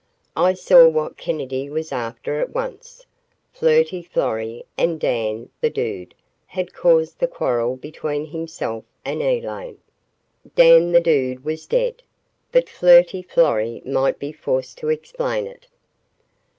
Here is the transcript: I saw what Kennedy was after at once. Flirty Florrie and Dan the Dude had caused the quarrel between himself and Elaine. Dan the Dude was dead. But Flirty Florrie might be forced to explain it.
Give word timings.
I 0.35 0.55
saw 0.55 0.87
what 0.87 1.15
Kennedy 1.15 1.69
was 1.69 1.91
after 1.91 2.39
at 2.41 2.49
once. 2.55 3.05
Flirty 3.53 4.01
Florrie 4.01 4.65
and 4.75 4.99
Dan 4.99 5.49
the 5.61 5.69
Dude 5.69 6.15
had 6.47 6.73
caused 6.73 7.19
the 7.19 7.27
quarrel 7.27 7.75
between 7.75 8.25
himself 8.25 8.83
and 9.05 9.21
Elaine. 9.21 9.77
Dan 10.55 10.91
the 10.91 11.01
Dude 11.01 11.45
was 11.45 11.67
dead. 11.67 12.01
But 12.51 12.67
Flirty 12.67 13.21
Florrie 13.21 13.83
might 13.85 14.17
be 14.17 14.31
forced 14.31 14.79
to 14.79 14.89
explain 14.89 15.45
it. 15.45 15.67